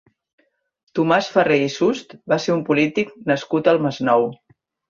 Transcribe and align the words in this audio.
Tomàs 0.99 1.27
Ferrer 1.33 1.59
i 1.65 1.69
Sust 1.75 2.17
va 2.33 2.39
ser 2.47 2.57
un 2.57 2.65
polític 2.71 3.15
nascut 3.33 3.73
al 3.75 3.83
Masnou. 3.89 4.31